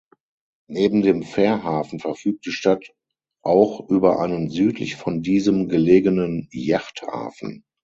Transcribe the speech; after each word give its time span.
Neben 0.67 1.03
dem 1.03 1.21
Fährhafen 1.21 1.99
verfügt 1.99 2.47
die 2.47 2.51
Stadt 2.51 2.87
auch 3.43 3.87
über 3.87 4.19
einen 4.19 4.49
südlich 4.49 4.95
von 4.95 5.21
diesem 5.21 5.69
gelegenen 5.69 6.49
Yachthafen. 6.51 7.63